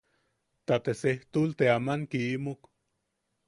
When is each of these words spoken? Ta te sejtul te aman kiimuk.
Ta 0.65 0.75
te 0.85 0.91
sejtul 1.01 1.49
te 1.57 1.65
aman 1.77 2.01
kiimuk. 2.11 2.61